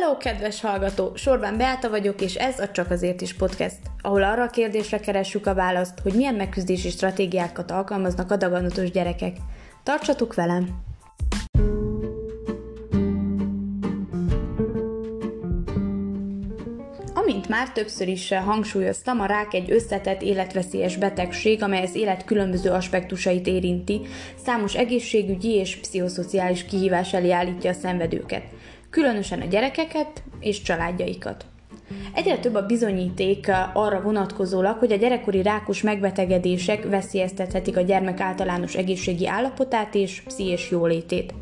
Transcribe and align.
Hello, 0.00 0.16
kedves 0.16 0.60
hallgató! 0.60 1.12
Sorban 1.14 1.56
Beáta 1.56 1.90
vagyok, 1.90 2.20
és 2.20 2.34
ez 2.34 2.58
a 2.58 2.70
Csak 2.70 2.90
azért 2.90 3.20
is 3.20 3.34
podcast, 3.34 3.76
ahol 4.00 4.22
arra 4.22 4.42
a 4.42 4.50
kérdésre 4.50 4.98
keressük 4.98 5.46
a 5.46 5.54
választ, 5.54 5.98
hogy 6.02 6.12
milyen 6.12 6.34
megküzdési 6.34 6.90
stratégiákat 6.90 7.70
alkalmaznak 7.70 8.30
a 8.30 8.36
daganatos 8.36 8.90
gyerekek. 8.90 9.36
Tartsatok 9.82 10.34
velem! 10.34 10.68
Amint 17.14 17.48
már 17.48 17.72
többször 17.72 18.08
is 18.08 18.32
hangsúlyoztam, 18.32 19.20
a 19.20 19.26
rák 19.26 19.54
egy 19.54 19.70
összetett 19.70 20.22
életveszélyes 20.22 20.96
betegség, 20.96 21.62
amely 21.62 21.82
az 21.82 21.94
élet 21.94 22.24
különböző 22.24 22.70
aspektusait 22.70 23.46
érinti, 23.46 24.00
számos 24.44 24.74
egészségügyi 24.74 25.54
és 25.54 25.76
pszichoszociális 25.76 26.64
kihívás 26.64 27.12
elé 27.12 27.30
állítja 27.30 27.70
a 27.70 27.74
szenvedőket 27.74 28.42
különösen 28.90 29.40
a 29.40 29.44
gyerekeket 29.44 30.22
és 30.40 30.62
családjaikat. 30.62 31.46
Egyre 32.14 32.38
több 32.38 32.54
a 32.54 32.66
bizonyíték 32.66 33.50
arra 33.72 34.00
vonatkozólag, 34.00 34.78
hogy 34.78 34.92
a 34.92 34.96
gyerekkori 34.96 35.42
rákos 35.42 35.82
megbetegedések 35.82 36.88
veszélyeztethetik 36.88 37.76
a 37.76 37.80
gyermek 37.80 38.20
általános 38.20 38.74
egészségi 38.74 39.26
állapotát 39.26 39.94
és 39.94 40.22
pszichés 40.26 40.70
jólétét. 40.70 41.34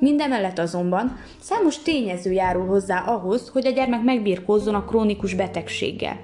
Mindemellett 0.00 0.58
azonban 0.58 1.16
számos 1.40 1.78
tényező 1.78 2.32
járul 2.32 2.66
hozzá 2.66 2.98
ahhoz, 2.98 3.48
hogy 3.48 3.66
a 3.66 3.70
gyermek 3.70 4.02
megbírkozzon 4.02 4.74
a 4.74 4.84
krónikus 4.84 5.34
betegséggel. 5.34 6.16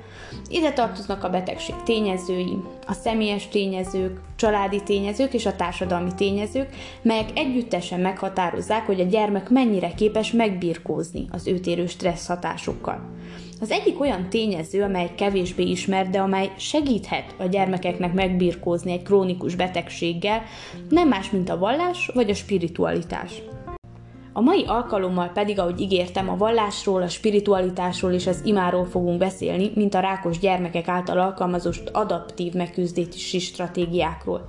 Ide 0.48 0.72
tartoznak 0.72 1.24
a 1.24 1.30
betegség 1.30 1.74
tényezői, 1.84 2.56
a 2.86 2.92
személyes 2.92 3.48
tényezők, 3.48 4.20
családi 4.36 4.82
tényezők 4.82 5.34
és 5.34 5.46
a 5.46 5.56
társadalmi 5.56 6.14
tényezők, 6.14 6.68
melyek 7.02 7.28
együttesen 7.34 8.00
meghatározzák, 8.00 8.86
hogy 8.86 9.00
a 9.00 9.04
gyermek 9.04 9.50
mennyire 9.50 9.94
képes 9.94 10.32
megbirkózni 10.32 11.26
az 11.30 11.46
őt 11.46 11.66
érő 11.66 11.86
stressz 11.86 12.26
hatásokkal. 12.26 13.12
Az 13.60 13.70
egyik 13.70 14.00
olyan 14.00 14.28
tényező, 14.28 14.82
amely 14.82 15.10
kevésbé 15.16 15.62
ismert, 15.62 16.10
de 16.10 16.18
amely 16.20 16.52
segíthet 16.56 17.34
a 17.38 17.44
gyermekeknek 17.44 18.12
megbirkózni 18.12 18.92
egy 18.92 19.02
krónikus 19.02 19.54
betegséggel, 19.54 20.42
nem 20.88 21.08
más, 21.08 21.30
mint 21.30 21.48
a 21.48 21.58
vallás 21.58 22.10
vagy 22.14 22.30
a 22.30 22.34
spiritualitás. 22.34 23.42
A 24.36 24.40
mai 24.40 24.64
alkalommal 24.66 25.28
pedig, 25.28 25.58
ahogy 25.58 25.80
ígértem, 25.80 26.28
a 26.28 26.36
vallásról, 26.36 27.02
a 27.02 27.08
spiritualitásról 27.08 28.12
és 28.12 28.26
az 28.26 28.40
imáról 28.44 28.84
fogunk 28.84 29.18
beszélni, 29.18 29.70
mint 29.74 29.94
a 29.94 30.00
rákos 30.00 30.38
gyermekek 30.38 30.88
által 30.88 31.18
alkalmazott 31.18 31.88
adaptív 31.92 32.52
megküzdési 32.52 33.38
stratégiákról. 33.38 34.48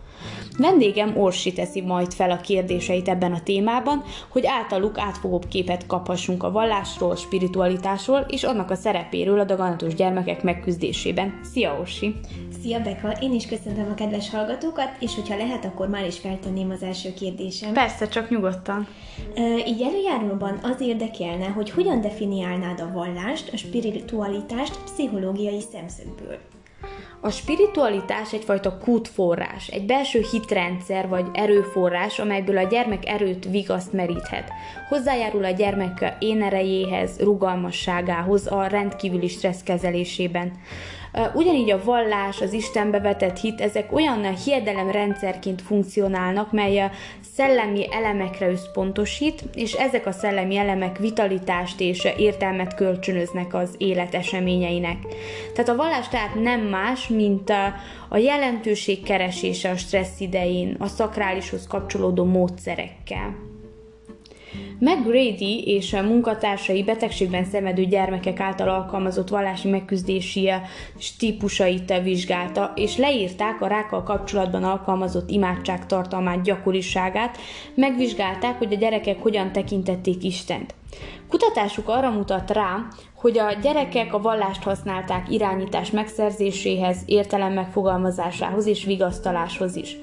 Vendégem 0.58 1.17
Orsi 1.17 1.53
teszi 1.53 1.81
majd 1.81 2.13
fel 2.13 2.31
a 2.31 2.38
kérdéseit 2.38 3.09
ebben 3.09 3.33
a 3.33 3.44
témában, 3.44 4.03
hogy 4.30 4.45
általuk 4.45 4.97
átfogóbb 4.97 5.47
képet 5.47 5.88
kaphassunk 5.88 6.44
a 6.44 6.52
vallásról, 6.52 7.16
spiritualitásról 7.16 8.25
és 8.30 8.43
annak 8.43 8.71
a 8.71 8.75
szerepéről 8.75 9.39
a 9.39 9.43
daganatos 9.43 9.93
gyermekek 9.93 10.43
megküzdésében. 10.43 11.39
Szia 11.53 11.77
Orsi! 11.80 12.16
Szia 12.61 12.80
Beka! 12.80 13.11
Én 13.21 13.33
is 13.33 13.45
köszöntöm 13.45 13.88
a 13.91 13.93
kedves 13.93 14.30
hallgatókat, 14.30 14.89
és 14.99 15.16
hogyha 15.16 15.38
lehet, 15.38 15.66
akkor 15.66 15.88
már 15.88 16.05
is 16.05 16.19
feltenném 16.19 16.69
az 16.69 16.83
első 16.83 17.13
kérdésem. 17.13 17.73
Persze, 17.73 18.08
csak 18.08 18.30
nyugodtan. 18.30 18.88
így 19.67 19.81
előjáróban 19.81 20.59
az 20.63 20.81
érdekelne, 20.81 21.45
hogy 21.45 21.69
hogyan 21.69 22.02
definiálnád 22.02 22.80
a 22.80 22.91
vallást, 22.93 23.53
a 23.53 23.58
spiritualitást 23.58 24.83
pszichológiai 24.83 25.61
szemszögből. 25.71 26.38
A 27.26 27.30
spiritualitás 27.31 28.34
egyfajta 28.34 28.78
kútforrás, 28.78 29.68
egy 29.68 29.86
belső 29.86 30.26
hitrendszer 30.31 31.08
vagy 31.08 31.26
erőforrás, 31.34 32.20
amelyből 32.20 32.58
a 32.58 32.67
gyermek 32.67 33.08
erőt, 33.08 33.45
vigaszt 33.50 33.94
meríthet. 33.94 34.52
Hozzájárul 34.90 35.44
a 35.44 35.50
gyermek 35.50 36.16
énerejéhez, 36.20 37.20
rugalmasságához 37.20 38.52
a 38.52 38.67
rendkívüli 38.67 39.27
stressz 39.27 39.64
kezelésében. 39.64 40.52
Ugyanígy 41.33 41.71
a 41.71 41.83
vallás, 41.83 42.42
az 42.42 42.53
Istenbe 42.53 42.99
vetett 42.99 43.39
hit, 43.39 43.61
ezek 43.61 43.93
olyan 43.93 44.36
hiedelemrendszerként 44.36 45.61
funkcionálnak, 45.61 46.52
mely 46.52 46.80
a 46.80 46.92
szellemi 47.36 47.93
elemekre 47.93 48.49
összpontosít, 48.49 49.43
és 49.54 49.73
ezek 49.73 50.05
a 50.05 50.11
szellemi 50.11 50.58
elemek 50.58 50.98
vitalitást 50.98 51.80
és 51.80 52.08
értelmet 52.17 52.75
kölcsönöznek 52.75 53.54
az 53.54 53.75
élet 53.77 54.15
eseményeinek. 54.15 54.98
Tehát 55.54 55.70
a 55.70 55.75
vallás 55.75 56.08
tehát 56.08 56.36
nem 56.36 56.61
más, 56.61 57.08
mint 57.08 57.49
a, 57.49 57.73
a 58.09 58.17
jelentőség 58.17 59.04
keresése 59.04 59.70
a 59.70 59.77
stressz 59.77 60.20
idején, 60.20 60.75
a 60.80 60.87
szakrálishoz 60.87 61.67
kapcsolódó 61.67 62.23
módszerekkel. 62.23 63.55
McGrady 64.80 65.63
és 65.63 65.93
a 65.93 66.02
munkatársai 66.02 66.83
betegségben 66.83 67.45
szenvedő 67.45 67.86
gyermekek 67.86 68.39
által 68.39 68.69
alkalmazott 68.69 69.30
vallási 69.30 69.69
megküzdési 69.69 70.52
típusait 71.17 72.02
vizsgálta, 72.03 72.71
és 72.75 72.97
leírták 72.97 73.61
a 73.61 73.67
rákkal 73.67 74.03
kapcsolatban 74.03 74.63
alkalmazott 74.63 75.30
imádság 75.30 75.86
tartalmát, 75.86 76.41
gyakoriságát, 76.41 77.37
megvizsgálták, 77.75 78.58
hogy 78.58 78.73
a 78.73 78.77
gyerekek 78.77 79.21
hogyan 79.21 79.52
tekintették 79.52 80.23
Istent. 80.23 80.73
Kutatásuk 81.30 81.89
arra 81.89 82.09
mutat 82.09 82.52
rá, 82.52 82.87
hogy 83.15 83.37
a 83.37 83.53
gyerekek 83.61 84.13
a 84.13 84.21
vallást 84.21 84.63
használták 84.63 85.31
irányítás 85.31 85.92
megszerzéséhez, 85.92 86.97
értelem 87.05 87.53
megfogalmazásához 87.53 88.65
és 88.65 88.86
vigasztaláshoz 88.86 89.75
is. 89.75 89.97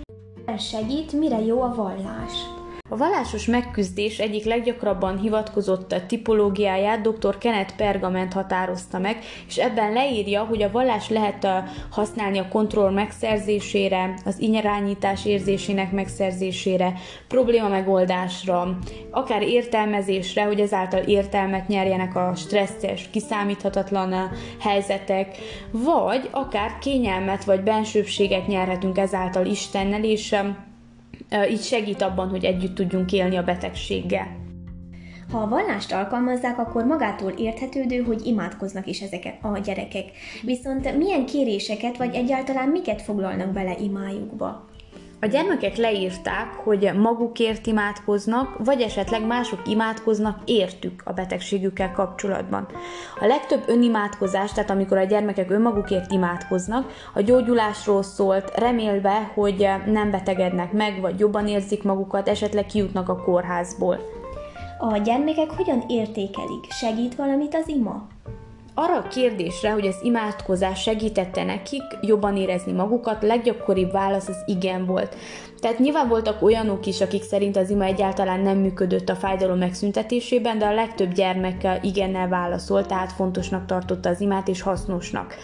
Segít, 0.58 1.12
mire 1.12 1.40
jó 1.40 1.62
a 1.62 1.74
vallás? 1.74 2.61
A 2.92 2.96
vallásos 2.96 3.46
megküzdés 3.46 4.18
egyik 4.18 4.44
leggyakrabban 4.44 5.18
hivatkozott 5.18 5.94
tipológiáját 6.06 7.00
dr. 7.00 7.38
Kenneth 7.38 7.76
Pergament 7.76 8.32
határozta 8.32 8.98
meg, 8.98 9.18
és 9.48 9.56
ebben 9.56 9.92
leírja, 9.92 10.44
hogy 10.44 10.62
a 10.62 10.70
vallás 10.70 11.08
lehet 11.08 11.46
használni 11.90 12.38
a 12.38 12.48
kontroll 12.48 12.90
megszerzésére, 12.90 14.14
az 14.24 14.40
inyerányítás 14.40 15.24
érzésének 15.24 15.92
megszerzésére, 15.92 16.92
probléma 17.28 17.68
megoldásra, 17.68 18.78
akár 19.10 19.42
értelmezésre, 19.42 20.44
hogy 20.44 20.60
ezáltal 20.60 21.00
értelmet 21.00 21.68
nyerjenek 21.68 22.16
a 22.16 22.32
stresszes, 22.34 23.08
kiszámíthatatlan 23.10 24.30
helyzetek, 24.60 25.36
vagy 25.70 26.28
akár 26.30 26.78
kényelmet 26.78 27.44
vagy 27.44 27.62
bensőbséget 27.62 28.46
nyerhetünk 28.46 28.98
ezáltal 28.98 29.46
Istennel, 29.46 30.04
és 30.04 30.36
így 31.50 31.62
segít 31.62 32.02
abban, 32.02 32.28
hogy 32.28 32.44
együtt 32.44 32.74
tudjunk 32.74 33.12
élni 33.12 33.36
a 33.36 33.42
betegséggel. 33.42 34.40
Ha 35.30 35.38
a 35.38 35.48
vallást 35.48 35.92
alkalmazzák, 35.92 36.58
akkor 36.58 36.84
magától 36.84 37.30
érthetődő, 37.30 38.02
hogy 38.02 38.26
imádkoznak 38.26 38.86
is 38.86 39.00
ezeket 39.00 39.38
a 39.42 39.58
gyerekek. 39.58 40.04
Viszont 40.42 40.96
milyen 40.96 41.26
kéréseket, 41.26 41.96
vagy 41.96 42.14
egyáltalán 42.14 42.68
miket 42.68 43.02
foglalnak 43.02 43.52
bele 43.52 43.76
imájukba? 43.80 44.64
A 45.24 45.28
gyermekek 45.28 45.76
leírták, 45.76 46.54
hogy 46.54 46.90
magukért 46.96 47.66
imádkoznak, 47.66 48.64
vagy 48.64 48.80
esetleg 48.80 49.26
mások 49.26 49.68
imádkoznak 49.68 50.38
értük 50.44 51.02
a 51.04 51.12
betegségükkel 51.12 51.92
kapcsolatban. 51.92 52.66
A 53.20 53.26
legtöbb 53.26 53.62
önimádkozás, 53.66 54.52
tehát 54.52 54.70
amikor 54.70 54.98
a 54.98 55.04
gyermekek 55.04 55.50
önmagukért 55.50 56.12
imádkoznak, 56.12 56.92
a 57.14 57.20
gyógyulásról 57.20 58.02
szólt, 58.02 58.58
remélve, 58.58 59.30
hogy 59.34 59.68
nem 59.86 60.10
betegednek 60.10 60.72
meg, 60.72 61.00
vagy 61.00 61.18
jobban 61.18 61.48
érzik 61.48 61.82
magukat, 61.82 62.28
esetleg 62.28 62.66
kijutnak 62.66 63.08
a 63.08 63.22
kórházból. 63.22 63.98
A 64.78 64.96
gyermekek 64.96 65.50
hogyan 65.50 65.84
értékelik? 65.88 66.70
Segít 66.70 67.14
valamit 67.14 67.54
az 67.54 67.68
ima? 67.68 68.11
Arra 68.74 68.96
a 68.96 69.08
kérdésre, 69.08 69.70
hogy 69.70 69.86
az 69.86 69.96
imádkozás 70.02 70.82
segítette 70.82 71.44
nekik 71.44 71.82
jobban 72.00 72.36
érezni 72.36 72.72
magukat, 72.72 73.22
leggyakoribb 73.22 73.92
válasz 73.92 74.28
az 74.28 74.42
igen 74.46 74.86
volt. 74.86 75.16
Tehát 75.62 75.78
nyilván 75.78 76.08
voltak 76.08 76.42
olyanok 76.42 76.86
is, 76.86 77.00
akik 77.00 77.22
szerint 77.22 77.56
az 77.56 77.70
ima 77.70 77.84
egyáltalán 77.84 78.40
nem 78.40 78.58
működött 78.58 79.08
a 79.08 79.14
fájdalom 79.14 79.58
megszüntetésében, 79.58 80.58
de 80.58 80.66
a 80.66 80.74
legtöbb 80.74 81.12
gyermek 81.12 81.78
igennel 81.82 82.28
válaszolt, 82.28 82.86
tehát 82.86 83.12
fontosnak 83.12 83.66
tartotta 83.66 84.08
az 84.08 84.20
imát 84.20 84.48
és 84.48 84.60
hasznosnak. 84.60 85.34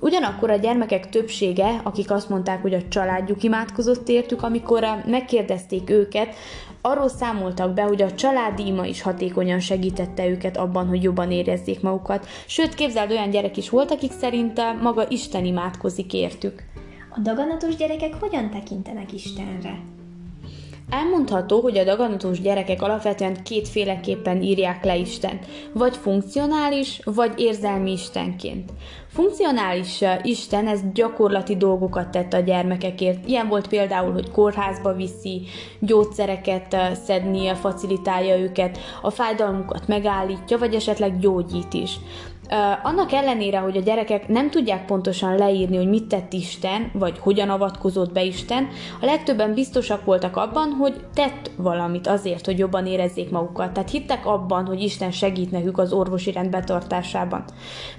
Ugyanakkor 0.00 0.50
a 0.50 0.56
gyermekek 0.56 1.08
többsége, 1.08 1.80
akik 1.82 2.10
azt 2.10 2.28
mondták, 2.28 2.62
hogy 2.62 2.74
a 2.74 2.88
családjuk 2.88 3.42
imádkozott 3.42 4.08
értük, 4.08 4.42
amikor 4.42 4.86
megkérdezték 5.06 5.90
őket, 5.90 6.34
arról 6.80 7.08
számoltak 7.08 7.74
be, 7.74 7.82
hogy 7.82 8.02
a 8.02 8.14
családi 8.14 8.66
ima 8.66 8.86
is 8.86 9.02
hatékonyan 9.02 9.60
segítette 9.60 10.26
őket 10.28 10.56
abban, 10.56 10.86
hogy 10.86 11.02
jobban 11.02 11.30
érezzék 11.30 11.80
magukat. 11.80 12.26
Sőt, 12.46 12.74
képzeld, 12.74 13.10
olyan 13.10 13.30
gyerek 13.30 13.56
is 13.56 13.68
volt, 13.68 13.90
akik 13.90 14.12
szerint 14.12 14.60
maga 14.82 15.04
Isten 15.08 15.44
imádkozik 15.44 16.12
értük. 16.12 16.64
A 17.16 17.20
daganatos 17.20 17.76
gyerekek 17.76 18.14
hogyan 18.14 18.50
tekintenek 18.50 19.12
Istenre? 19.12 19.78
Elmondható, 20.90 21.60
hogy 21.60 21.78
a 21.78 21.84
daganatos 21.84 22.40
gyerekek 22.40 22.82
alapvetően 22.82 23.42
kétféleképpen 23.42 24.42
írják 24.42 24.84
le 24.84 24.96
Istent, 24.96 25.46
vagy 25.72 25.96
funkcionális, 25.96 27.00
vagy 27.04 27.32
érzelmi 27.36 27.92
istenként. 27.92 28.72
Funkcionális 29.08 30.00
Isten 30.22 30.66
ez 30.66 30.80
gyakorlati 30.94 31.56
dolgokat 31.56 32.08
tett 32.08 32.32
a 32.32 32.40
gyermekekért. 32.40 33.28
Ilyen 33.28 33.48
volt 33.48 33.68
például, 33.68 34.12
hogy 34.12 34.30
kórházba 34.30 34.92
viszi, 34.92 35.42
gyógyszereket 35.80 36.76
szednie, 37.04 37.54
facilitálja 37.54 38.38
őket, 38.38 38.78
a 39.02 39.10
fájdalmukat 39.10 39.88
megállítja, 39.88 40.58
vagy 40.58 40.74
esetleg 40.74 41.18
gyógyít 41.18 41.74
is. 41.74 41.98
Annak 42.82 43.12
ellenére, 43.12 43.58
hogy 43.58 43.76
a 43.76 43.80
gyerekek 43.80 44.28
nem 44.28 44.50
tudják 44.50 44.84
pontosan 44.84 45.36
leírni, 45.36 45.76
hogy 45.76 45.88
mit 45.88 46.04
tett 46.04 46.32
Isten, 46.32 46.90
vagy 46.92 47.18
hogyan 47.18 47.48
avatkozott 47.48 48.12
be 48.12 48.22
Isten, 48.22 48.68
a 49.00 49.04
legtöbben 49.04 49.54
biztosak 49.54 50.04
voltak 50.04 50.36
abban, 50.36 50.70
hogy 50.70 50.94
tett 51.14 51.50
valamit 51.56 52.06
azért, 52.06 52.46
hogy 52.46 52.58
jobban 52.58 52.86
érezzék 52.86 53.30
magukat. 53.30 53.72
Tehát 53.72 53.90
hittek 53.90 54.26
abban, 54.26 54.66
hogy 54.66 54.82
Isten 54.82 55.10
segít 55.10 55.50
nekük 55.50 55.78
az 55.78 55.92
orvosi 55.92 56.32
rend 56.32 56.50
betartásában. 56.50 57.44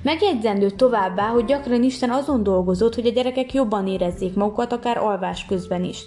Megjegyzendő 0.02 0.70
továbbá, 0.70 1.28
hogy 1.28 1.46
gyakran 1.46 1.84
Isten 1.84 2.10
azon 2.10 2.44
dolgozott, 2.44 2.96
hogy 2.96 3.06
a 3.06 3.12
gyerekek 3.12 3.54
jobban 3.54 3.88
érezzék 3.88 4.36
magukat, 4.36 4.74
akár 4.74 4.98
alvás 4.98 5.46
közben 5.46 5.84
is. 5.84 6.04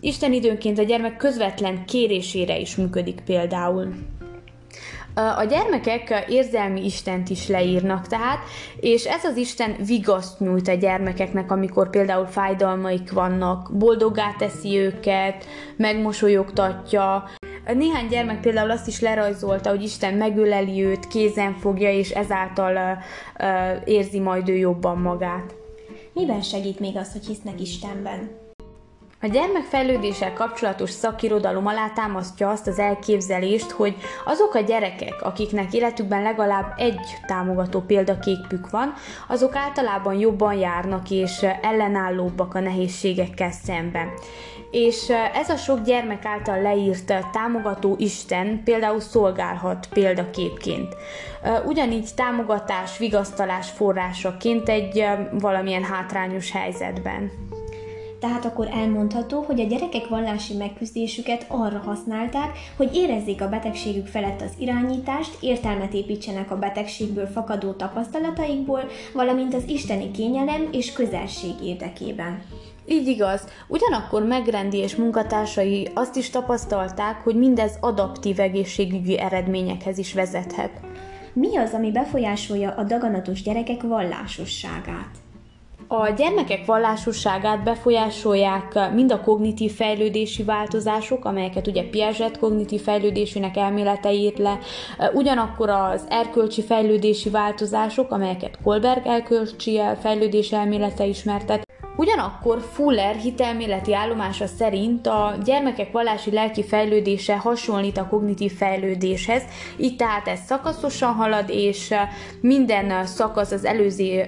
Isten 0.00 0.32
időnként 0.32 0.78
a 0.78 0.82
gyermek 0.82 1.16
közvetlen 1.16 1.84
kérésére 1.84 2.58
is 2.58 2.76
működik 2.76 3.20
például. 3.24 3.88
A 5.16 5.44
gyermekek 5.44 6.24
érzelmi 6.28 6.84
istent 6.84 7.28
is 7.28 7.48
leírnak 7.48 8.06
tehát, 8.06 8.38
és 8.80 9.04
ez 9.04 9.24
az 9.24 9.36
isten 9.36 9.76
vigaszt 9.86 10.40
nyújt 10.40 10.68
a 10.68 10.74
gyermekeknek, 10.74 11.50
amikor 11.50 11.90
például 11.90 12.26
fájdalmaik 12.26 13.12
vannak, 13.12 13.70
boldoggá 13.72 14.34
teszi 14.38 14.78
őket, 14.78 15.46
megmosolyogtatja. 15.76 17.24
Néhány 17.74 18.06
gyermek 18.08 18.40
például 18.40 18.70
azt 18.70 18.86
is 18.86 19.00
lerajzolta, 19.00 19.70
hogy 19.70 19.82
Isten 19.82 20.14
megöleli 20.14 20.84
őt, 20.84 21.06
kézen 21.06 21.54
fogja, 21.54 21.92
és 21.92 22.10
ezáltal 22.10 22.98
uh, 23.38 23.46
érzi 23.84 24.18
majd 24.18 24.48
ő 24.48 24.56
jobban 24.56 24.98
magát. 24.98 25.54
Miben 26.12 26.42
segít 26.42 26.80
még 26.80 26.96
az, 26.96 27.12
hogy 27.12 27.26
hisznek 27.26 27.60
Istenben? 27.60 28.45
A 29.26 29.28
gyermekfejlődéssel 29.28 30.32
kapcsolatos 30.32 30.90
szakirodalom 30.90 31.66
alá 31.66 31.88
támasztja 31.94 32.50
azt 32.50 32.66
az 32.66 32.78
elképzelést, 32.78 33.70
hogy 33.70 33.96
azok 34.24 34.54
a 34.54 34.60
gyerekek, 34.60 35.22
akiknek 35.22 35.74
életükben 35.74 36.22
legalább 36.22 36.74
egy 36.76 37.00
támogató 37.26 37.80
példaképük 37.80 38.70
van, 38.70 38.94
azok 39.28 39.56
általában 39.56 40.14
jobban 40.14 40.54
járnak 40.54 41.10
és 41.10 41.46
ellenállóbbak 41.62 42.54
a 42.54 42.60
nehézségekkel 42.60 43.50
szemben. 43.50 44.08
És 44.70 45.12
ez 45.34 45.48
a 45.48 45.56
sok 45.56 45.82
gyermek 45.82 46.24
által 46.24 46.62
leírt 46.62 47.14
támogató 47.32 47.94
Isten 47.98 48.62
például 48.64 49.00
szolgálhat 49.00 49.88
példaképként. 49.92 50.96
Ugyanígy 51.64 52.08
támogatás, 52.14 52.98
vigasztalás 52.98 53.70
forrásaként 53.70 54.68
egy 54.68 55.06
valamilyen 55.32 55.84
hátrányos 55.84 56.52
helyzetben. 56.52 57.30
Tehát 58.20 58.44
akkor 58.44 58.68
elmondható, 58.72 59.42
hogy 59.42 59.60
a 59.60 59.64
gyerekek 59.64 60.08
vallási 60.08 60.54
megküzdésüket 60.54 61.46
arra 61.48 61.78
használták, 61.78 62.58
hogy 62.76 62.94
érezzék 62.94 63.42
a 63.42 63.48
betegségük 63.48 64.06
felett 64.06 64.40
az 64.40 64.52
irányítást, 64.58 65.36
értelmet 65.40 65.92
építsenek 65.92 66.50
a 66.50 66.58
betegségből 66.58 67.26
fakadó 67.26 67.72
tapasztalataikból, 67.72 68.80
valamint 69.14 69.54
az 69.54 69.68
isteni 69.68 70.10
kényelem 70.10 70.68
és 70.72 70.92
közelség 70.92 71.54
érdekében. 71.62 72.42
Így 72.88 73.06
igaz. 73.06 73.44
Ugyanakkor 73.68 74.22
megrendi 74.22 74.76
és 74.76 74.96
munkatársai 74.96 75.88
azt 75.94 76.16
is 76.16 76.30
tapasztalták, 76.30 77.20
hogy 77.24 77.36
mindez 77.36 77.76
adaptív 77.80 78.40
egészségügyi 78.40 79.18
eredményekhez 79.18 79.98
is 79.98 80.14
vezethet. 80.14 80.80
Mi 81.32 81.56
az, 81.56 81.72
ami 81.72 81.90
befolyásolja 81.90 82.70
a 82.70 82.82
daganatos 82.82 83.42
gyerekek 83.42 83.82
vallásosságát? 83.82 85.25
A 85.88 86.08
gyermekek 86.08 86.64
vallásosságát 86.66 87.62
befolyásolják 87.62 88.92
mind 88.94 89.12
a 89.12 89.20
kognitív 89.20 89.72
fejlődési 89.72 90.42
változások, 90.42 91.24
amelyeket 91.24 91.66
ugye 91.66 91.88
Piaget 91.88 92.38
kognitív 92.38 92.82
fejlődésének 92.82 93.56
elmélete 93.56 94.12
írt 94.12 94.38
le, 94.38 94.58
ugyanakkor 95.12 95.68
az 95.68 96.06
erkölcsi 96.08 96.62
fejlődési 96.62 97.30
változások, 97.30 98.10
amelyeket 98.10 98.58
Kolberg 98.62 99.06
erkölcsi 99.06 99.80
fejlődési 100.00 100.54
elmélete 100.54 101.04
ismertet, 101.04 101.65
Ugyanakkor 101.96 102.60
Fuller 102.72 103.14
hitelméleti 103.14 103.94
állomása 103.94 104.46
szerint 104.46 105.06
a 105.06 105.34
gyermekek 105.44 105.92
vallási 105.92 106.30
lelki 106.30 106.64
fejlődése 106.64 107.36
hasonlít 107.36 107.96
a 107.98 108.06
kognitív 108.06 108.52
fejlődéshez, 108.52 109.42
így 109.76 109.96
tehát 109.96 110.28
ez 110.28 110.40
szakaszosan 110.46 111.12
halad, 111.12 111.48
és 111.48 111.94
minden 112.40 113.06
szakasz 113.06 113.50
az 113.50 113.64
előző 113.64 114.26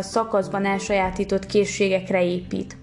szakaszban 0.00 0.64
elsajátított 0.64 1.46
készségekre 1.46 2.24
épít. 2.24 2.76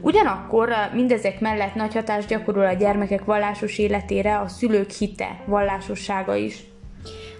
Ugyanakkor 0.00 0.68
mindezek 0.92 1.40
mellett 1.40 1.74
nagy 1.74 1.94
hatást 1.94 2.28
gyakorol 2.28 2.66
a 2.66 2.72
gyermekek 2.72 3.24
vallásos 3.24 3.78
életére 3.78 4.38
a 4.38 4.48
szülők 4.48 4.90
hite, 4.90 5.42
vallásossága 5.46 6.34
is. 6.34 6.56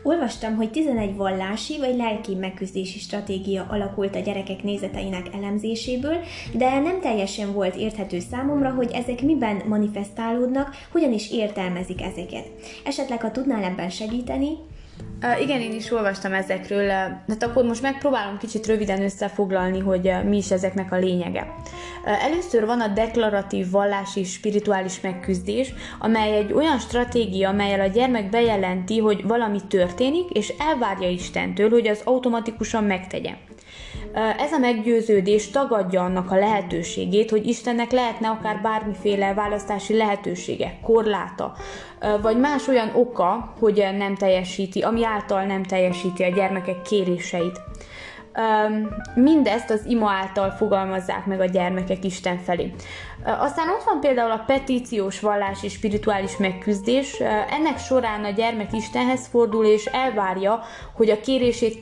Olvastam, 0.03 0.57
hogy 0.57 0.71
11 0.71 1.17
vallási 1.17 1.79
vagy 1.79 1.97
lelki 1.97 2.35
megküzdési 2.35 2.99
stratégia 2.99 3.67
alakult 3.71 4.17
a 4.17 4.21
gyerekek 4.21 4.63
nézeteinek 4.63 5.27
elemzéséből, 5.35 6.17
de 6.53 6.79
nem 6.79 7.01
teljesen 7.01 7.53
volt 7.53 7.77
érthető 7.77 8.19
számomra, 8.19 8.71
hogy 8.71 8.91
ezek 8.93 9.23
miben 9.23 9.63
manifestálódnak, 9.69 10.77
hogyan 10.93 11.13
is 11.13 11.31
értelmezik 11.31 12.03
ezeket. 12.03 12.51
Esetleg, 12.85 13.21
ha 13.21 13.31
tudnál 13.31 13.65
ebben 13.65 13.91
segíteni, 13.91 14.49
Uh, 15.23 15.41
igen, 15.41 15.61
én 15.61 15.73
is 15.73 15.93
olvastam 15.93 16.33
ezekről, 16.33 16.85
uh, 16.85 16.93
hát 17.29 17.43
akkor 17.43 17.65
most 17.65 17.83
megpróbálom 17.83 18.39
kicsit 18.39 18.67
röviden 18.67 19.03
összefoglalni, 19.03 19.79
hogy 19.79 20.13
mi 20.25 20.37
is 20.37 20.51
ezeknek 20.51 20.93
a 20.93 20.97
lényege. 20.97 21.55
Először 22.05 22.67
van 22.67 22.81
a 22.81 22.89
deklaratív 22.89 23.71
vallási 23.71 24.25
spirituális 24.25 25.01
megküzdés, 25.01 25.73
amely 25.99 26.37
egy 26.37 26.53
olyan 26.53 26.79
stratégia, 26.79 27.49
amelyel 27.49 27.81
a 27.81 27.87
gyermek 27.87 28.31
bejelenti, 28.31 28.99
hogy 28.99 29.27
valami 29.27 29.61
történik, 29.69 30.31
és 30.31 30.53
elvárja 30.59 31.09
Istentől, 31.09 31.71
hogy 31.71 31.87
az 31.87 32.01
automatikusan 32.05 32.85
megtegye. 32.85 33.31
Ez 34.39 34.53
a 34.53 34.59
meggyőződés 34.59 35.51
tagadja 35.51 36.03
annak 36.03 36.31
a 36.31 36.39
lehetőségét, 36.39 37.31
hogy 37.31 37.47
Istennek 37.47 37.91
lehetne 37.91 38.29
akár 38.29 38.61
bármiféle 38.63 39.35
választási 39.35 39.97
lehetősége, 39.97 40.79
korláta, 40.83 41.55
vagy 42.23 42.39
más 42.39 42.69
olyan 42.69 42.91
oka, 42.95 43.55
hogy 43.59 43.87
nem 43.97 44.15
teljesíti, 44.15 44.81
ami 44.81 45.05
által 45.05 45.45
nem 45.45 45.63
teljesíti 45.63 46.23
a 46.23 46.29
gyermekek 46.29 46.83
kéréseit. 46.83 47.61
Mindezt 49.15 49.71
az 49.71 49.85
ima 49.87 50.11
által 50.11 50.51
fogalmazzák 50.51 51.27
meg 51.27 51.41
a 51.41 51.45
gyermekek 51.45 52.05
Isten 52.05 52.39
felé. 52.39 52.73
Aztán 53.25 53.69
ott 53.69 53.83
van 53.85 54.01
például 54.01 54.31
a 54.31 54.45
petíciós 54.47 55.21
vallás 55.21 55.63
és 55.63 55.73
spirituális 55.73 56.37
megküzdés. 56.37 57.21
Ennek 57.51 57.79
során 57.79 58.25
a 58.25 58.31
gyermek 58.31 58.73
Istenhez 58.73 59.27
fordul 59.27 59.65
és 59.65 59.85
elvárja, 59.85 60.63
hogy 60.95 61.11
a 61.11 61.21
kérését 61.21 61.79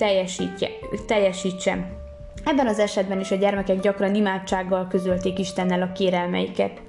teljesítse. 1.06 2.04
Ebben 2.46 2.66
az 2.66 2.78
esetben 2.78 3.20
is 3.20 3.30
a 3.30 3.36
gyermekek 3.36 3.80
gyakran 3.80 4.14
imádsággal 4.14 4.86
közölték 4.88 5.38
Istennel 5.38 5.82
a 5.82 5.92
kérelmeiket. 5.92 6.80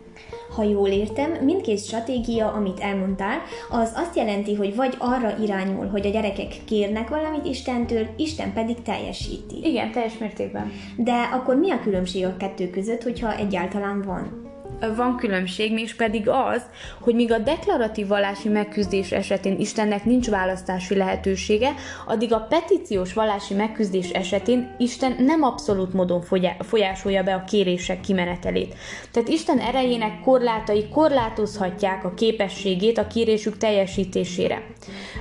Ha 0.56 0.64
jól 0.64 0.88
értem, 0.88 1.32
mindkét 1.32 1.80
stratégia, 1.80 2.52
amit 2.52 2.80
elmondtál, 2.80 3.42
az 3.70 3.92
azt 3.96 4.16
jelenti, 4.16 4.56
hogy 4.56 4.76
vagy 4.76 4.96
arra 4.98 5.38
irányul, 5.38 5.88
hogy 5.88 6.06
a 6.06 6.10
gyerekek 6.10 6.54
kérnek 6.66 7.10
valamit 7.10 7.46
Istentől, 7.46 8.08
Isten 8.18 8.54
pedig 8.54 8.82
teljesíti. 8.82 9.56
Igen, 9.64 9.92
teljes 9.92 10.18
mértékben. 10.18 10.72
De 10.96 11.30
akkor 11.34 11.56
mi 11.56 11.72
a 11.72 11.80
különbség 11.80 12.26
a 12.26 12.38
kettő 12.38 12.70
között, 12.70 13.04
hogyha 13.04 13.36
egyáltalán 13.36 14.02
van? 14.02 14.47
Van 14.96 15.17
különbség, 15.17 15.79
és 15.79 15.96
pedig 15.96 16.29
az, 16.29 16.62
hogy 17.01 17.15
míg 17.15 17.31
a 17.31 17.38
deklaratív 17.38 18.07
vallási 18.07 18.50
megküzdés 18.50 19.12
esetén 19.12 19.60
Istennek 19.60 20.05
nincs 20.05 20.29
választási 20.29 20.96
lehetősége, 20.96 21.74
addig 22.05 22.34
a 22.34 22.46
petíciós 22.50 23.13
vallási 23.13 23.53
megküzdés 23.53 24.10
esetén 24.10 24.75
Isten 24.77 25.15
nem 25.19 25.43
abszolút 25.43 25.93
módon 25.93 26.24
folyásolja 26.60 27.24
be 27.24 27.34
a 27.34 27.43
kérések 27.43 28.00
kimenetelét. 28.00 28.75
Tehát 29.12 29.29
Isten 29.29 29.60
erejének 29.60 30.22
korlátai 30.22 30.89
korlátozhatják 30.89 32.03
a 32.03 32.13
képességét 32.13 32.98
a 32.98 33.07
kérésük 33.07 33.57
teljesítésére. 33.57 34.63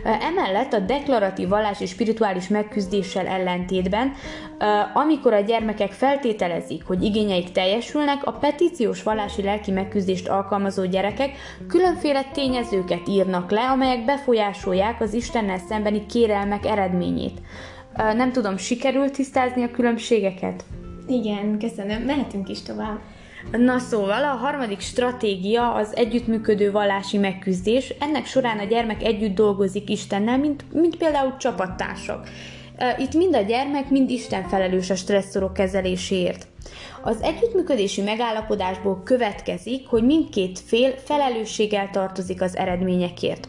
Emellett 0.05 0.73
a 0.73 0.79
deklaratív 0.79 1.49
vallási 1.49 1.83
és 1.83 1.91
spirituális 1.91 2.49
megküzdéssel 2.49 3.27
ellentétben, 3.27 4.13
amikor 4.95 5.33
a 5.33 5.41
gyermekek 5.41 5.93
feltételezik, 5.93 6.85
hogy 6.85 7.03
igényeik 7.03 7.53
teljesülnek, 7.53 8.27
a 8.27 8.33
petíciós 8.33 9.03
vallási 9.03 9.43
lelki 9.47 9.71
megküzdést 9.71 10.29
alkalmazó 10.29 10.85
gyerekek 10.85 11.31
különféle 11.69 12.25
tényezőket 12.33 13.09
írnak 13.09 13.51
le, 13.51 13.61
amelyek 13.61 14.05
befolyásolják 14.05 15.01
az 15.01 15.15
Istennel 15.15 15.59
szembeni 15.69 16.07
kérelmek 16.07 16.67
eredményét. 16.67 17.41
Nem 17.97 18.33
tudom, 18.33 18.57
sikerült 18.57 19.13
tisztázni 19.13 19.63
a 19.63 19.71
különbségeket? 19.71 20.65
Igen, 21.07 21.59
köszönöm. 21.59 22.03
Mehetünk 22.03 22.49
is 22.49 22.63
tovább. 22.63 22.99
Na 23.53 23.79
szóval 23.79 24.25
a 24.25 24.37
harmadik 24.37 24.81
stratégia 24.81 25.75
az 25.75 25.97
együttműködő 25.97 26.71
vallási 26.71 27.19
megküzdés. 27.19 27.95
Ennek 28.01 28.27
során 28.27 28.59
a 28.59 28.65
gyermek 28.65 29.03
együtt 29.03 29.35
dolgozik 29.35 29.91
Istennel, 29.91 30.39
mint, 30.39 30.65
mint 30.73 30.97
például 30.97 31.37
csapattársak. 31.37 32.29
Itt 32.99 33.15
mind 33.15 33.35
a 33.35 33.41
gyermek, 33.41 33.91
mind 33.91 34.11
Isten 34.11 34.49
felelős 34.49 34.91
a 34.91 34.95
stresszorok 34.95 35.53
kezeléséért. 35.53 36.47
Az 37.03 37.23
együttműködési 37.23 38.03
megállapodásból 38.03 39.03
következik, 39.05 39.89
hogy 39.89 40.03
mindkét 40.03 40.59
fél 40.59 40.95
felelősséggel 41.05 41.91
tartozik 41.93 42.43
az 42.43 42.57
eredményekért. 42.57 43.49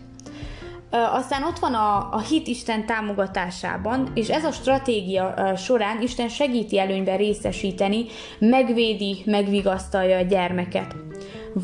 Aztán 0.90 1.44
ott 1.44 1.60
van 1.60 1.74
a, 1.74 2.10
a 2.12 2.20
hit 2.20 2.48
Isten 2.48 2.86
támogatásában, 2.86 4.12
és 4.14 4.30
ez 4.30 4.44
a 4.44 4.52
stratégia 4.52 5.54
során 5.56 6.02
Isten 6.02 6.30
segíti 6.30 6.80
előnyben 6.80 7.18
részesíteni, 7.18 8.06
megvédi, 8.40 9.24
megvigasztalja 9.26 10.18
a 10.18 10.22
gyermeket. 10.22 10.96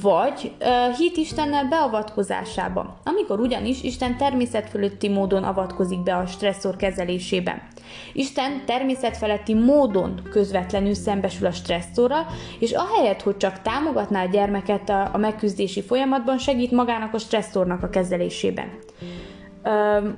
Vagy 0.01 0.51
uh, 0.59 0.97
hit 0.97 1.17
Istennel 1.17 1.67
beavatkozásába, 1.67 2.99
amikor 3.03 3.39
ugyanis 3.39 3.83
Isten 3.83 4.17
természetfölötti 4.17 5.09
módon 5.09 5.43
avatkozik 5.43 6.03
be 6.03 6.15
a 6.15 6.25
stresszor 6.25 6.75
kezelésébe. 6.75 7.67
Isten 8.13 8.65
természetfeletti 8.65 9.53
módon 9.53 10.21
közvetlenül 10.29 10.93
szembesül 10.93 11.47
a 11.47 11.51
stresszorral, 11.51 12.25
és 12.59 12.71
ahelyett, 12.71 13.21
hogy 13.21 13.37
csak 13.37 13.61
támogatná 13.61 14.23
a 14.23 14.29
gyermeket 14.29 14.89
a, 14.89 15.09
a 15.13 15.17
megküzdési 15.17 15.81
folyamatban, 15.81 16.37
segít 16.37 16.71
magának 16.71 17.13
a 17.13 17.17
stresszornak 17.17 17.83
a 17.83 17.89
kezelésében. 17.89 18.67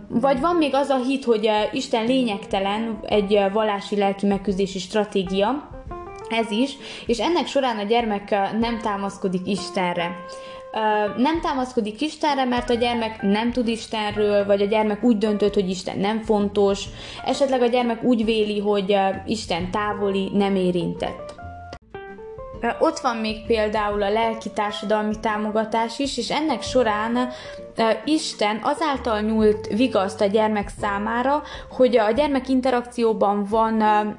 Vagy 0.10 0.40
van 0.40 0.56
még 0.56 0.74
az 0.74 0.90
a 0.90 0.98
hit, 0.98 1.24
hogy 1.24 1.50
Isten 1.72 2.06
lényegtelen, 2.06 3.00
egy 3.02 3.40
vallási 3.54 3.96
lelki 3.98 4.26
megküzdési 4.26 4.80
stratégia, 4.80 5.70
ez 6.36 6.52
is, 6.52 6.78
és 7.06 7.20
ennek 7.20 7.48
során 7.48 7.78
a 7.78 7.84
gyermek 7.84 8.30
nem 8.60 8.80
támaszkodik 8.82 9.48
Istenre. 9.48 10.16
Nem 11.18 11.42
támaszkodik 11.42 12.02
Istenre, 12.02 12.46
mert 12.46 12.70
a 12.70 12.74
gyermek 12.74 13.22
nem 13.22 13.52
tud 13.52 13.68
Istenről, 13.68 14.46
vagy 14.46 14.62
a 14.62 14.66
gyermek 14.66 15.04
úgy 15.04 15.18
döntött, 15.18 15.54
hogy 15.54 15.70
Isten 15.70 15.98
nem 15.98 16.22
fontos, 16.22 16.84
esetleg 17.26 17.62
a 17.62 17.68
gyermek 17.68 18.04
úgy 18.04 18.26
véli, 18.26 18.60
hogy 18.60 18.98
Isten 19.26 19.72
távoli, 19.72 20.30
nem 20.34 20.56
érintett. 20.56 21.35
Ott 22.80 23.00
van 23.00 23.18
még 23.18 23.46
például 23.46 24.04
a 24.04 24.10
lelki 24.10 24.50
társadalmi 24.50 25.20
támogatás 25.20 26.00
is, 26.00 26.18
és 26.18 26.30
ennek 26.32 26.62
során 26.62 27.30
Isten 28.06 28.60
azáltal 28.64 29.22
nyúlt 29.22 29.68
vigaszt 29.68 30.22
a 30.22 30.26
gyermek 30.26 30.72
számára, 30.82 31.44
hogy 31.70 31.98
a 31.98 32.12
gyermek 32.12 32.50
interakcióban 32.50 33.46
van 33.50 33.74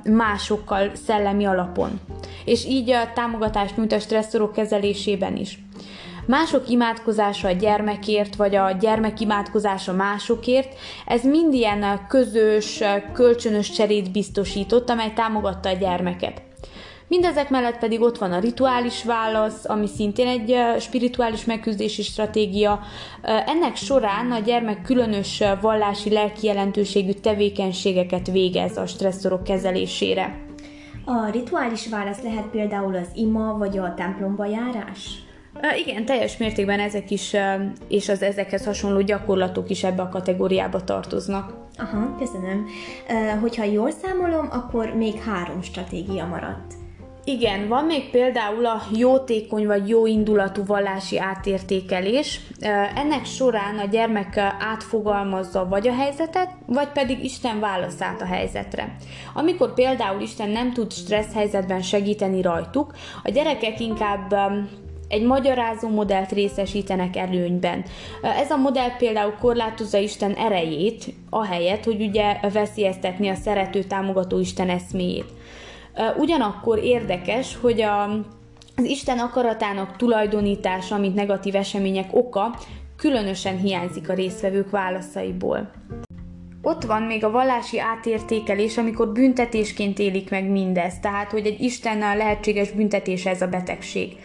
másokkal 0.04 0.90
szellemi 1.06 1.46
alapon, 1.46 2.00
és 2.44 2.64
így 2.64 2.90
a 2.90 3.12
támogatást 3.14 3.76
nyújt 3.76 3.92
a 3.92 3.98
stresszorok 3.98 4.52
kezelésében 4.52 5.36
is. 5.36 5.58
Mások 6.26 6.68
imádkozása 6.68 7.48
a 7.48 7.52
gyermekért, 7.52 8.36
vagy 8.36 8.54
a 8.54 8.70
gyermek 8.70 9.20
imádkozása 9.20 9.92
másokért, 9.92 10.74
ez 11.06 11.24
mind 11.24 11.54
ilyen 11.54 12.06
közös, 12.08 12.82
kölcsönös 13.12 13.70
cserét 13.70 14.12
biztosított, 14.12 14.90
amely 14.90 15.12
támogatta 15.12 15.68
a 15.68 15.72
gyermeket. 15.72 16.45
Mindezek 17.08 17.50
mellett 17.50 17.78
pedig 17.78 18.00
ott 18.00 18.18
van 18.18 18.32
a 18.32 18.38
rituális 18.38 19.04
válasz, 19.04 19.68
ami 19.68 19.86
szintén 19.86 20.26
egy 20.26 20.80
spirituális 20.80 21.44
megküzdési 21.44 22.02
stratégia. 22.02 22.80
Ennek 23.22 23.76
során 23.76 24.30
a 24.30 24.38
gyermek 24.38 24.82
különös 24.82 25.42
vallási 25.60 26.12
lelki 26.12 26.46
jelentőségű 26.46 27.12
tevékenységeket 27.12 28.30
végez 28.30 28.76
a 28.76 28.86
stresszorok 28.86 29.44
kezelésére. 29.44 30.38
A 31.04 31.30
rituális 31.30 31.88
válasz 31.88 32.22
lehet 32.22 32.46
például 32.46 32.96
az 32.96 33.08
ima 33.14 33.58
vagy 33.58 33.78
a 33.78 33.94
templomba 33.94 34.46
járás? 34.46 35.24
Igen, 35.84 36.04
teljes 36.04 36.36
mértékben 36.36 36.80
ezek 36.80 37.10
is, 37.10 37.36
és 37.88 38.08
az 38.08 38.22
ezekhez 38.22 38.64
hasonló 38.64 39.00
gyakorlatok 39.00 39.70
is 39.70 39.84
ebbe 39.84 40.02
a 40.02 40.08
kategóriába 40.08 40.84
tartoznak. 40.84 41.54
Aha, 41.76 42.16
köszönöm. 42.18 42.66
Hogyha 43.40 43.64
jól 43.64 43.90
számolom, 43.90 44.48
akkor 44.50 44.94
még 44.94 45.14
három 45.22 45.62
stratégia 45.62 46.26
maradt. 46.26 46.74
Igen, 47.28 47.68
van 47.68 47.84
még 47.84 48.10
például 48.10 48.66
a 48.66 48.82
jótékony 48.96 49.66
vagy 49.66 49.88
jó 49.88 50.06
indulatú 50.06 50.64
vallási 50.64 51.18
átértékelés. 51.18 52.40
Ennek 52.94 53.24
során 53.24 53.78
a 53.78 53.84
gyermek 53.84 54.36
átfogalmazza 54.58 55.66
vagy 55.68 55.88
a 55.88 55.94
helyzetet, 55.94 56.50
vagy 56.66 56.88
pedig 56.88 57.24
Isten 57.24 57.60
válaszát 57.60 58.20
a 58.20 58.24
helyzetre. 58.24 58.96
Amikor 59.34 59.74
például 59.74 60.20
Isten 60.20 60.50
nem 60.50 60.72
tud 60.72 60.92
stressz 60.92 61.34
helyzetben 61.34 61.82
segíteni 61.82 62.42
rajtuk, 62.42 62.94
a 63.22 63.30
gyerekek 63.30 63.80
inkább 63.80 64.34
egy 65.08 65.22
magyarázó 65.22 65.88
modellt 65.88 66.32
részesítenek 66.32 67.16
előnyben. 67.16 67.84
Ez 68.22 68.50
a 68.50 68.56
modell 68.56 68.96
például 68.98 69.34
korlátozza 69.40 69.98
Isten 69.98 70.32
erejét, 70.32 71.04
ahelyett, 71.30 71.84
hogy 71.84 72.02
ugye 72.02 72.36
veszélyeztetni 72.52 73.28
a 73.28 73.34
szerető 73.34 73.82
támogató 73.82 74.38
Isten 74.38 74.68
eszméjét. 74.68 75.35
Ugyanakkor 76.16 76.78
érdekes, 76.78 77.56
hogy 77.60 77.80
a, 77.80 78.02
az 78.76 78.84
Isten 78.84 79.18
akaratának 79.18 79.96
tulajdonítása, 79.96 80.98
mint 80.98 81.14
negatív 81.14 81.54
események 81.54 82.08
oka, 82.10 82.58
különösen 82.96 83.58
hiányzik 83.58 84.08
a 84.08 84.14
résztvevők 84.14 84.70
válaszaiból. 84.70 85.70
Ott 86.62 86.82
van 86.84 87.02
még 87.02 87.24
a 87.24 87.30
vallási 87.30 87.80
átértékelés, 87.80 88.78
amikor 88.78 89.12
büntetésként 89.12 89.98
élik 89.98 90.30
meg 90.30 90.50
mindezt, 90.50 91.00
tehát 91.00 91.30
hogy 91.30 91.46
egy 91.46 91.60
Istennel 91.60 92.16
lehetséges 92.16 92.70
büntetése 92.70 93.30
ez 93.30 93.42
a 93.42 93.46
betegség. 93.46 94.16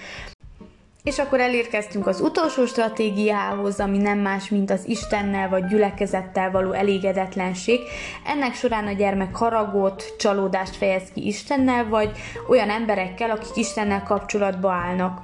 És 1.03 1.19
akkor 1.19 1.39
elérkeztünk 1.39 2.07
az 2.07 2.21
utolsó 2.21 2.65
stratégiához, 2.65 3.79
ami 3.79 3.97
nem 3.97 4.19
más, 4.19 4.49
mint 4.49 4.71
az 4.71 4.87
Istennel 4.87 5.49
vagy 5.49 5.65
gyülekezettel 5.65 6.51
való 6.51 6.71
elégedetlenség. 6.71 7.79
Ennek 8.25 8.53
során 8.53 8.87
a 8.87 8.91
gyermek 8.91 9.35
haragot, 9.35 10.15
csalódást 10.17 10.75
fejez 10.75 11.03
ki 11.13 11.27
Istennel, 11.27 11.87
vagy 11.87 12.11
olyan 12.47 12.69
emberekkel, 12.69 13.29
akik 13.29 13.55
Istennel 13.55 14.03
kapcsolatba 14.03 14.71
állnak. 14.71 15.21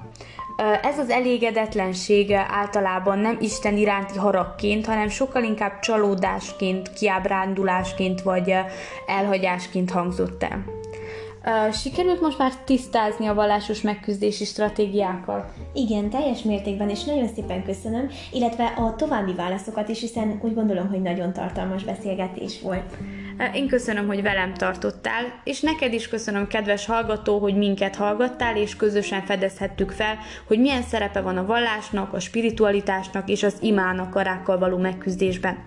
Ez 0.81 1.00
az 1.00 1.10
elégedetlenség 1.10 2.31
általában 2.34 3.19
nem 3.19 3.38
Isten 3.41 3.77
iránti 3.77 4.17
haragként, 4.17 4.86
hanem 4.86 5.10
sokkal 5.10 5.43
inkább 5.43 5.79
csalódásként, 5.79 6.93
kiábrándulásként 6.93 8.22
vagy 8.22 8.55
elhagyásként 9.07 9.91
hangzott 9.91 10.43
el. 10.43 10.76
Sikerült 11.72 12.22
most 12.22 12.38
már 12.38 12.56
tisztázni 12.56 13.27
a 13.27 13.34
vallásos 13.34 13.82
megküzdési 13.82 14.46
stratégiákat? 14.46 15.51
Igen, 15.74 16.10
teljes 16.10 16.41
mértékben, 16.41 16.89
és 16.89 17.03
nagyon 17.03 17.27
szépen 17.27 17.63
köszönöm, 17.63 18.10
illetve 18.32 18.65
a 18.65 18.96
további 18.96 19.34
válaszokat 19.34 19.89
is, 19.89 20.00
hiszen 20.00 20.39
úgy 20.44 20.53
gondolom, 20.53 20.89
hogy 20.89 21.01
nagyon 21.01 21.34
tartalmas 21.34 21.84
beszélgetés 21.84 22.62
volt. 22.62 22.98
Én 23.53 23.67
köszönöm, 23.67 24.08
hogy 24.08 24.22
velem 24.22 24.53
tartottál, 24.53 25.41
és 25.44 25.62
neked 25.62 25.94
is 25.94 26.08
köszönöm, 26.08 26.48
kedves 26.48 26.86
hallgató, 26.86 27.39
hogy 27.39 27.56
minket 27.56 27.96
hallgattál, 27.96 28.58
és 28.58 28.75
közösen 28.75 29.22
fedezhettük 29.22 29.91
fel, 29.91 30.17
hogy 30.48 30.60
milyen 30.60 30.82
szerepe 30.82 31.22
van 31.22 31.38
a 31.38 31.46
vallásnak, 31.46 32.13
a 32.13 32.20
spiritualitásnak 32.20 33.29
és 33.29 33.44
az 33.44 33.58
imának 33.62 34.15
a 34.15 34.22
rákkal 34.22 34.58
való 34.58 34.77
megküzdésben. 34.77 35.58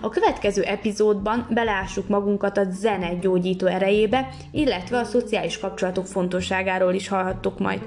A 0.00 0.08
következő 0.08 0.62
epizódban 0.62 1.46
beleássuk 1.50 2.08
magunkat 2.08 2.58
a 2.58 2.64
zene 2.70 3.14
gyógyító 3.14 3.66
erejébe, 3.66 4.28
illetve 4.50 4.98
a 4.98 5.04
szociális 5.04 5.58
kapcsolatok 5.58 6.06
fontosságáról 6.06 6.94
is 6.94 7.08
hallhattok 7.08 7.58
majd. 7.58 7.82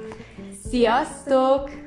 Sziasztok! 0.70 1.79